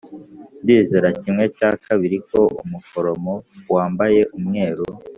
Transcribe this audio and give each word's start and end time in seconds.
ndizera 0.63 1.07
kimwe 1.21 1.45
cya 1.57 1.71
kabiri 1.85 2.17
ko 2.29 2.39
umuforomo 2.63 3.33
wambaye 3.73 4.21
umweru 4.37 4.83